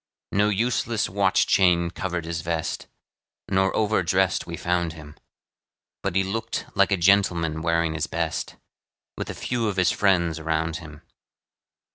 No 0.31 0.49
useless 0.49 1.07
watch 1.07 1.45
chain 1.45 1.91
covered 1.91 2.25
his 2.25 2.41
vest, 2.41 2.87
Nor 3.47 3.71
over 3.75 4.01
dressed 4.01 4.47
we 4.47 4.57
found 4.57 4.93
him; 4.93 5.15
But 6.01 6.15
he 6.15 6.23
looked 6.23 6.65
like 6.73 6.91
a 6.91 6.97
gentleman 6.97 7.61
wearing 7.61 7.93
his 7.93 8.07
best, 8.07 8.55
With 9.15 9.29
a 9.29 9.35
few 9.35 9.67
of 9.67 9.75
his 9.77 9.91
friends 9.91 10.39
around 10.39 10.77
him. 10.77 11.03